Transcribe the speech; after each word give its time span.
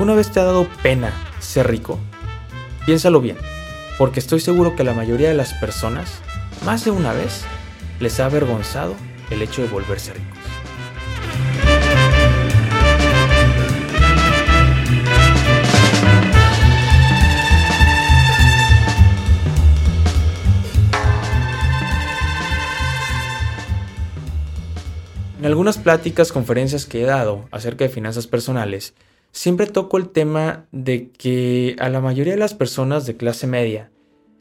¿Alguna 0.00 0.16
vez 0.16 0.30
te 0.30 0.40
ha 0.40 0.44
dado 0.44 0.66
pena 0.82 1.12
ser 1.40 1.68
rico? 1.68 1.98
Piénsalo 2.86 3.20
bien, 3.20 3.36
porque 3.98 4.18
estoy 4.18 4.40
seguro 4.40 4.74
que 4.74 4.82
la 4.82 4.94
mayoría 4.94 5.28
de 5.28 5.34
las 5.34 5.52
personas, 5.52 6.22
más 6.64 6.86
de 6.86 6.90
una 6.90 7.12
vez, 7.12 7.44
les 7.98 8.18
ha 8.18 8.24
avergonzado 8.24 8.94
el 9.28 9.42
hecho 9.42 9.60
de 9.60 9.68
volverse 9.68 10.14
ricos. 10.14 10.38
En 25.38 25.44
algunas 25.44 25.76
pláticas, 25.76 26.32
conferencias 26.32 26.86
que 26.86 27.02
he 27.02 27.04
dado 27.04 27.46
acerca 27.50 27.84
de 27.84 27.90
finanzas 27.90 28.26
personales, 28.26 28.94
siempre 29.32 29.66
toco 29.66 29.96
el 29.96 30.08
tema 30.08 30.66
de 30.72 31.10
que 31.10 31.76
a 31.78 31.88
la 31.88 32.00
mayoría 32.00 32.34
de 32.34 32.38
las 32.38 32.54
personas 32.54 33.06
de 33.06 33.16
clase 33.16 33.46
media 33.46 33.90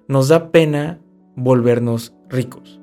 nos 0.07 0.27
da 0.27 0.51
pena 0.51 0.99
volvernos 1.35 2.13
ricos. 2.29 2.79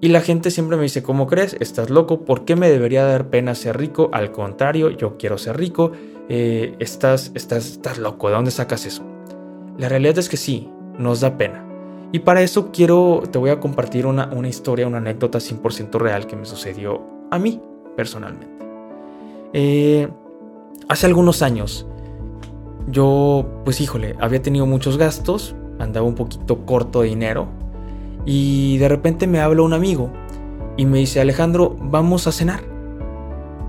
Y 0.00 0.08
la 0.08 0.20
gente 0.20 0.50
siempre 0.50 0.76
me 0.76 0.82
dice, 0.82 1.02
¿cómo 1.02 1.26
crees? 1.26 1.56
¿Estás 1.60 1.88
loco? 1.88 2.24
¿Por 2.24 2.44
qué 2.44 2.56
me 2.56 2.68
debería 2.68 3.04
dar 3.04 3.30
pena 3.30 3.54
ser 3.54 3.78
rico? 3.78 4.10
Al 4.12 4.32
contrario, 4.32 4.90
yo 4.90 5.16
quiero 5.16 5.38
ser 5.38 5.56
rico. 5.56 5.92
Eh, 6.28 6.74
estás, 6.78 7.32
estás, 7.34 7.66
estás 7.70 7.98
loco. 7.98 8.28
¿De 8.28 8.34
dónde 8.34 8.50
sacas 8.50 8.84
eso? 8.84 9.02
La 9.78 9.88
realidad 9.88 10.18
es 10.18 10.28
que 10.28 10.36
sí, 10.36 10.68
nos 10.98 11.20
da 11.20 11.38
pena. 11.38 11.64
Y 12.12 12.18
para 12.20 12.42
eso 12.42 12.70
quiero, 12.70 13.22
te 13.30 13.38
voy 13.38 13.50
a 13.50 13.60
compartir 13.60 14.06
una, 14.06 14.26
una 14.26 14.48
historia, 14.48 14.86
una 14.86 14.98
anécdota 14.98 15.38
100% 15.38 15.98
real 15.98 16.26
que 16.26 16.36
me 16.36 16.44
sucedió 16.44 17.02
a 17.30 17.38
mí 17.38 17.60
personalmente. 17.96 18.54
Eh, 19.52 20.08
hace 20.88 21.06
algunos 21.06 21.42
años, 21.42 21.86
yo, 22.88 23.62
pues 23.64 23.80
híjole, 23.80 24.14
había 24.20 24.42
tenido 24.42 24.66
muchos 24.66 24.98
gastos, 24.98 25.54
andaba 25.78 26.06
un 26.06 26.14
poquito 26.14 26.64
corto 26.66 27.02
de 27.02 27.08
dinero 27.08 27.48
y 28.26 28.78
de 28.78 28.88
repente 28.88 29.26
me 29.26 29.40
habla 29.40 29.62
un 29.62 29.72
amigo 29.72 30.10
y 30.76 30.86
me 30.86 30.98
dice, 30.98 31.20
Alejandro, 31.20 31.76
vamos 31.80 32.26
a 32.26 32.32
cenar. 32.32 32.60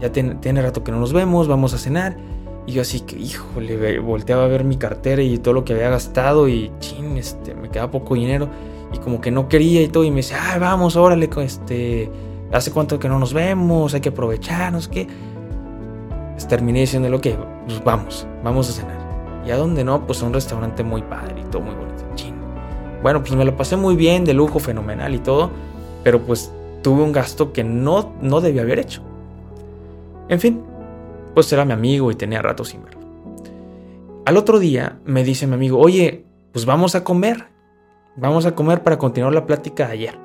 Ya 0.02 0.12
tiene, 0.12 0.62
rato 0.62 0.84
que 0.84 0.92
no 0.92 1.00
nos 1.00 1.14
vemos, 1.14 1.48
vamos 1.48 1.74
a 1.74 1.78
cenar. 1.78 2.18
Y 2.68 2.74
yo 2.74 2.82
así 2.82 3.02
que, 3.02 3.18
híjole, 3.18 4.00
volteaba 4.00 4.46
a 4.46 4.48
ver 4.48 4.64
mi 4.64 4.78
cartera 4.78 5.22
y 5.22 5.38
todo 5.38 5.54
lo 5.54 5.66
que 5.66 5.74
había 5.74 5.90
gastado 5.90 6.50
y, 6.50 6.72
chin, 6.80 7.18
este, 7.18 7.54
me 7.54 7.70
quedaba 7.70 7.92
poco 7.92 8.16
dinero. 8.16 8.50
Y 8.92 8.98
como 8.98 9.22
que 9.22 9.32
no 9.32 9.48
quería 9.48 9.82
y 9.82 9.88
todo. 9.88 10.04
Y 10.04 10.10
me 10.10 10.18
dice, 10.18 10.36
ay, 10.36 10.60
vamos, 10.60 10.96
órale, 10.96 11.30
este, 11.38 12.10
hace 12.52 12.72
cuánto 12.72 13.00
que 13.00 13.08
no 13.08 13.20
nos 13.20 13.34
vemos, 13.34 13.94
hay 13.94 14.02
que 14.02 14.10
aprovecharnos, 14.10 14.88
que... 14.88 15.35
Pues 16.36 16.48
terminé 16.48 16.82
diciéndole, 16.82 17.16
ok, 17.16 17.28
pues 17.66 17.84
vamos, 17.84 18.28
vamos 18.44 18.70
a 18.70 18.74
cenar. 18.74 19.44
Y 19.46 19.52
a 19.52 19.58
dónde 19.58 19.84
no, 19.84 20.06
pues 20.06 20.22
a 20.22 20.26
un 20.26 20.34
restaurante 20.34 20.84
muy 20.84 21.02
padre 21.02 21.42
y 21.42 21.44
todo 21.46 21.62
muy 21.64 21.76
bonito. 21.76 22.04
Chin. 22.16 22.36
Bueno, 23.02 23.22
pues 23.22 23.34
me 23.36 23.46
lo 23.46 23.56
pasé 23.56 23.76
muy 23.76 23.96
bien, 23.96 24.26
de 24.26 24.34
lujo, 24.34 24.60
fenomenal 24.60 25.14
y 25.14 25.20
todo, 25.20 25.52
pero 26.04 26.22
pues 26.22 26.52
tuve 26.82 27.04
un 27.04 27.12
gasto 27.12 27.54
que 27.54 27.64
no, 27.64 28.14
no 28.22 28.42
debía 28.42 28.64
haber 28.64 28.80
hecho. 28.80 29.02
En 30.28 30.40
fin, 30.40 30.64
pues 31.34 31.52
era 31.54 31.66
mi 31.66 31.74
amigo 31.74 32.12
y 32.12 32.16
tenía 32.16 32.42
rato 32.42 32.64
sin 32.64 32.84
verlo. 32.84 33.02
Al 34.26 34.38
otro 34.38 34.58
día 34.58 35.00
me 35.06 35.24
dice 35.24 35.46
mi 35.46 35.54
amigo, 35.54 35.78
oye, 35.80 36.26
pues 36.52 36.66
vamos 36.66 36.96
a 36.96 37.04
comer. 37.04 37.48
Vamos 38.16 38.46
a 38.46 38.56
comer 38.56 38.82
para 38.82 38.98
continuar 38.98 39.34
la 39.34 39.46
plática 39.46 39.88
de 39.88 39.94
ayer. 39.94 40.20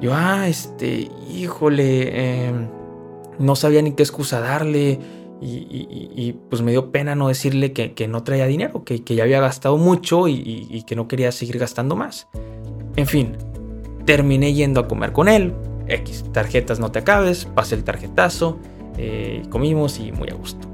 Yo, 0.00 0.12
ah, 0.14 0.48
este, 0.48 1.10
híjole, 1.30 2.46
em, 2.48 2.68
no 3.38 3.54
sabía 3.54 3.82
ni 3.82 3.92
qué 3.92 4.02
excusa 4.02 4.40
darle. 4.40 4.98
Y, 5.42 6.34
pues 6.50 6.60
me 6.60 6.70
dio 6.70 6.92
pena 6.92 7.14
no 7.14 7.28
decirle 7.28 7.72
que, 7.72 8.08
no 8.08 8.22
traía 8.22 8.46
dinero, 8.46 8.84
que, 8.84 9.00
ya 9.02 9.22
había 9.24 9.40
gastado 9.40 9.76
mucho 9.78 10.28
y, 10.28 10.84
que 10.86 10.96
no 10.96 11.08
quería 11.08 11.32
seguir 11.32 11.58
gastando 11.58 11.96
más. 11.96 12.28
En 12.96 13.06
fin, 13.06 13.36
terminé 14.04 14.52
yendo 14.52 14.80
a 14.80 14.88
comer 14.88 15.12
con 15.12 15.28
él. 15.28 15.54
X, 15.88 16.24
tarjetas 16.32 16.78
no 16.78 16.92
te 16.92 17.00
acabes, 17.00 17.46
pasé 17.46 17.74
el 17.74 17.84
tarjetazo, 17.84 18.58
eh, 18.96 19.42
comimos 19.50 19.98
y 19.98 20.12
muy 20.12 20.28
a 20.28 20.34
gusto. 20.34 20.68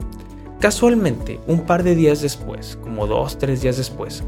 Casualmente, 0.60 1.38
un 1.46 1.60
par 1.60 1.82
de 1.82 1.94
días 1.94 2.20
después, 2.20 2.78
como 2.82 3.06
dos, 3.06 3.38
tres 3.38 3.62
días 3.62 3.76
después, 3.76 4.24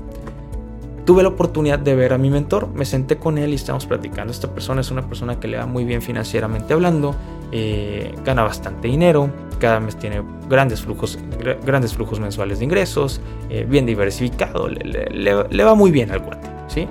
tuve 1.04 1.22
la 1.22 1.30
oportunidad 1.30 1.78
de 1.78 1.94
ver 1.94 2.12
a 2.12 2.18
mi 2.18 2.28
mentor, 2.28 2.68
me 2.68 2.84
senté 2.84 3.16
con 3.16 3.38
él 3.38 3.50
y 3.50 3.54
estamos 3.54 3.86
platicando. 3.86 4.30
Esta 4.30 4.52
persona 4.52 4.82
es 4.82 4.90
una 4.90 5.08
persona 5.08 5.40
que 5.40 5.48
le 5.48 5.56
va 5.56 5.64
muy 5.64 5.84
bien 5.84 6.02
financieramente 6.02 6.74
hablando, 6.74 7.14
eh, 7.50 8.14
gana 8.26 8.42
bastante 8.42 8.88
dinero, 8.88 9.30
cada 9.58 9.80
mes 9.80 9.96
tiene 9.96 10.22
grandes 10.48 10.82
flujos, 10.82 11.19
grandes 11.64 11.94
flujos 11.94 12.20
mensuales 12.20 12.58
de 12.58 12.64
ingresos, 12.64 13.20
eh, 13.50 13.66
bien 13.69 13.86
diversificado, 13.86 14.69
le, 14.69 15.64
va 15.64 15.74
muy 15.74 15.91
bien 15.91 16.10
al 16.10 16.22
cuate, 16.22 16.48
¿sí? 16.69 16.86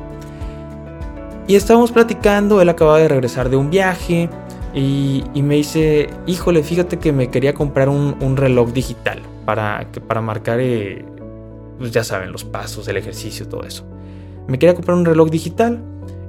Y 1.48 1.56
estábamos 1.56 1.92
platicando, 1.92 2.62
él 2.62 2.70
acababa 2.70 3.00
de 3.00 3.08
regresar 3.08 3.50
de 3.50 3.56
un 3.56 3.70
viaje 3.70 4.30
y, 4.74 5.24
me 5.36 5.56
dice, 5.56 6.10
híjole, 6.26 6.62
fíjate 6.62 6.98
que 7.00 7.12
me 7.12 7.30
quería 7.30 7.54
comprar 7.54 7.90
un, 7.90 8.38
reloj 8.38 8.72
digital 8.74 9.22
para, 9.46 9.88
para 10.08 10.22
marcar, 10.22 10.60
eh, 10.60 11.06
pues 11.78 11.92
ya 11.92 12.04
saben, 12.04 12.32
los 12.32 12.44
pasos, 12.44 12.88
el 12.88 12.98
ejercicio, 12.98 13.48
todo 13.48 13.64
eso 13.64 13.86
me 14.48 14.58
quería 14.58 14.74
comprar 14.74 14.98
un 14.98 15.06
reloj 15.06 15.30
digital. 15.30 15.82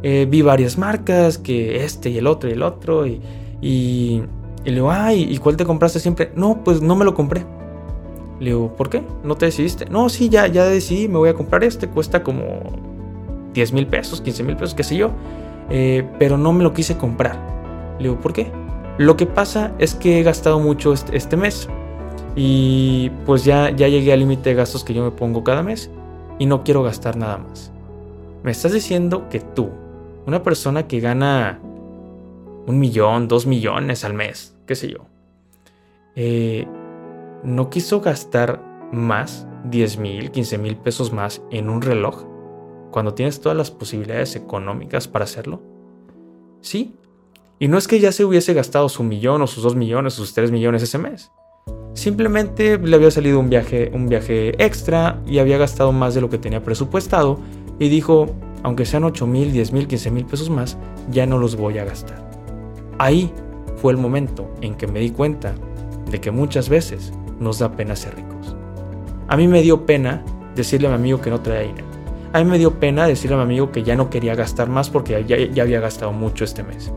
Eh, 0.03 0.27
vi 0.29 0.43
varias 0.43 0.77
marcas, 0.77 1.39
que 1.39 1.85
este 1.85 2.11
y 2.11 2.19
el 2.19 2.27
otro 2.27 2.51
y 2.51 2.53
el 2.53 2.63
otro. 2.63 3.07
Y, 3.07 3.21
y, 3.63 4.23
le 4.65 4.73
digo, 4.73 4.91
ay, 4.91 5.27
¿y 5.31 5.39
cuál 5.39 5.57
te 5.57 5.65
compraste 5.65 6.01
siempre? 6.01 6.33
No, 6.35 6.63
pues 6.65 6.83
no 6.83 6.97
me 6.97 7.05
lo 7.05 7.15
compré. 7.15 7.45
Le 8.41 8.47
digo, 8.51 8.75
¿por 8.77 8.89
qué? 8.89 9.03
¿No 9.25 9.37
te 9.37 9.47
decidiste? 9.47 9.87
No, 9.87 10.09
sí, 10.09 10.29
ya, 10.29 10.47
ya 10.47 10.65
decidí, 10.65 11.09
me 11.09 11.19
voy 11.19 11.29
a 11.29 11.35
comprar 11.35 11.65
este. 11.65 11.89
Cuesta 11.89 12.23
como 12.23 12.61
10 13.55 13.73
mil 13.73 13.87
pesos, 13.87 14.21
15 14.21 14.43
mil 14.45 14.57
pesos, 14.57 14.75
qué 14.75 14.85
sé 14.85 14.97
yo. 14.97 15.11
Eh, 15.71 16.09
pero 16.19 16.39
no 16.39 16.53
me 16.53 16.63
lo 16.63 16.73
quise 16.73 16.97
comprar. 16.97 17.37
Le 17.99 18.09
digo, 18.09 18.21
¿por 18.21 18.33
qué? 18.33 18.51
Lo 18.97 19.17
que 19.17 19.27
pasa 19.27 19.73
es 19.79 19.95
que 19.95 20.21
he 20.21 20.23
gastado 20.23 20.61
mucho 20.61 20.93
este, 20.93 21.17
este 21.17 21.37
mes. 21.37 21.69
Y 22.37 23.11
pues 23.27 23.45
ya, 23.45 23.71
ya 23.71 23.89
llegué 23.89 24.13
al 24.13 24.21
límite 24.21 24.51
de 24.51 24.57
gastos 24.57 24.85
que 24.85 24.95
yo 24.95 25.03
me 25.03 25.11
pongo 25.11 25.43
cada 25.43 25.63
mes. 25.63 25.91
Y 26.39 26.47
no 26.47 26.63
quiero 26.63 26.83
gastar 26.83 27.17
nada 27.17 27.39
más. 27.39 27.73
Me 28.45 28.53
estás 28.53 28.73
diciendo 28.73 29.29
que 29.29 29.41
tú, 29.41 29.71
una 30.27 30.43
persona 30.45 30.87
que 30.87 31.01
gana 31.01 31.61
un 32.69 32.79
millón, 32.79 33.29
dos 33.29 33.47
millones 33.47 34.05
al 34.05 34.15
mes, 34.15 34.57
qué 34.67 34.75
sé 34.75 34.91
yo, 34.91 35.07
eh, 36.15 36.67
no 37.43 37.71
quiso 37.71 38.01
gastar 38.01 38.63
más, 38.93 39.47
10 39.65 39.99
mil, 39.99 40.31
15 40.31 40.59
mil 40.59 40.77
pesos 40.77 41.13
más 41.13 41.43
en 41.51 41.71
un 41.71 41.83
reloj, 41.83 42.25
cuando 42.91 43.15
tienes 43.15 43.41
todas 43.41 43.57
las 43.57 43.71
posibilidades 43.71 44.37
económicas 44.37 45.09
para 45.09 45.25
hacerlo? 45.25 45.63
Sí. 46.61 46.95
Y 47.59 47.69
no 47.69 47.79
es 47.79 47.89
que 47.89 48.01
ya 48.01 48.13
se 48.13 48.25
hubiese 48.25 48.55
gastado 48.55 48.89
su 48.89 49.03
millón 49.03 49.43
o 49.43 49.47
sus 49.47 49.65
dos 49.65 49.75
millones 49.75 50.15
sus 50.15 50.35
tres 50.35 50.51
millones 50.51 50.83
ese 50.83 50.99
mes. 50.99 51.33
Simplemente 51.95 52.79
le 52.79 52.95
había 52.95 53.11
salido 53.11 53.41
un 53.41 53.51
viaje, 53.51 53.91
un 53.93 54.09
viaje 54.09 54.63
extra 54.63 55.21
y 55.27 55.39
había 55.39 55.59
gastado 55.59 55.93
más 55.93 56.15
de 56.15 56.21
lo 56.21 56.31
que 56.31 56.39
tenía 56.39 56.63
presupuestado 56.63 57.41
y 57.79 57.89
dijo, 57.89 58.27
aunque 58.63 58.85
sean 58.85 59.05
8 59.05 59.27
mil, 59.27 59.53
10 59.53 59.73
mil, 59.73 59.89
15 59.89 60.11
mil 60.11 60.25
pesos 60.25 60.51
más, 60.51 60.79
ya 61.11 61.27
no 61.27 61.39
los 61.39 61.57
voy 61.57 61.79
a 61.79 61.85
gastar. 61.85 62.28
Ahí 62.99 63.33
fue 63.77 63.93
el 63.93 63.99
momento 63.99 64.51
en 64.61 64.75
que 64.75 64.87
me 64.87 65.01
di 65.01 65.11
cuenta 65.11 65.55
de 66.11 66.21
que 66.21 66.31
muchas 66.31 66.69
veces 66.69 67.13
nos 67.39 67.59
da 67.59 67.73
pena 67.73 67.97
ser 67.97 68.17
ricos. 68.17 68.57
A 69.29 69.37
mí 69.37 69.47
me 69.47 69.63
dio 69.63 69.87
pena 69.87 70.23
decirle 70.55 70.89
a 70.89 70.91
mi 70.91 70.97
amigo 70.97 71.21
que 71.21 71.31
no 71.31 71.41
traía 71.41 71.69
dinero. 71.69 71.87
A 72.33 72.43
mí 72.43 72.51
me 72.51 72.59
dio 72.59 72.79
pena 72.79 73.07
decirle 73.07 73.37
a 73.37 73.39
mi 73.39 73.45
amigo 73.45 73.73
que 73.73 73.83
ya 73.83 73.97
no 73.97 74.11
quería 74.11 74.35
gastar 74.35 74.69
más 74.69 74.91
porque 74.91 75.25
ya, 75.25 75.37
ya 75.37 75.63
había 75.63 75.81
gastado 75.81 76.13
mucho 76.13 76.45
este 76.45 76.63
mes. 76.63 76.93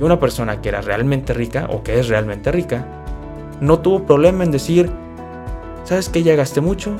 Y 0.00 0.02
una 0.02 0.18
persona 0.18 0.60
que 0.60 0.68
era 0.68 0.80
realmente 0.80 1.32
rica 1.32 1.68
o 1.70 1.82
que 1.82 1.98
es 1.98 2.08
realmente 2.08 2.52
rica, 2.52 2.86
no 3.60 3.78
tuvo 3.80 4.04
problema 4.04 4.44
en 4.44 4.50
decir, 4.50 4.90
¿sabes 5.84 6.08
que 6.08 6.22
ya 6.22 6.34
gasté 6.36 6.60
mucho? 6.60 6.96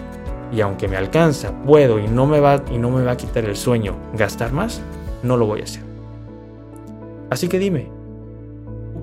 y 0.52 0.61
aunque 0.61 0.88
me 0.88 0.96
alcanza, 0.96 1.52
puedo 1.64 1.99
y 1.99 2.08
no 2.08 2.26
me 2.26 2.40
va 2.40 2.62
y 2.70 2.78
no 2.78 2.90
me 2.90 3.05
va 3.05 3.12
a 3.12 3.17
quitar 3.17 3.44
el 3.44 3.56
sueño 3.56 3.96
gastar 4.14 4.52
más, 4.52 4.81
no 5.23 5.37
lo 5.37 5.46
voy 5.46 5.61
a 5.61 5.64
hacer. 5.64 5.88
Así 7.30 7.48
que 7.48 7.58
dime, 7.58 7.90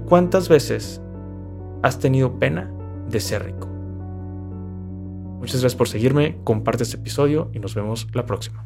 ¿cuántas 0.07 0.50
veces 0.50 1.01
has 1.83 2.00
tenido 2.00 2.39
pena 2.39 2.72
de 3.10 3.19
ser 3.19 3.45
rico? 3.45 3.68
Muchas 5.39 5.62
gracias 5.62 5.75
por 5.75 5.88
seguirme, 5.88 6.38
comparte 6.44 6.83
este 6.83 6.98
episodio 6.98 7.51
y 7.54 7.60
nos 7.60 7.75
vemos 7.75 8.07
la 8.13 8.25
próxima. 8.25 8.66